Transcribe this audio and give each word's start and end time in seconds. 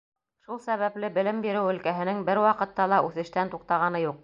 Шул 0.45 0.59
сәбәпле 0.63 1.09
белем 1.17 1.43
биреү 1.43 1.69
өлкәһенең 1.73 2.25
бер 2.31 2.43
ваҡытта 2.47 2.91
ла 2.95 3.03
үҫештән 3.11 3.55
туҡтағаны 3.55 4.05
юҡ. 4.09 4.19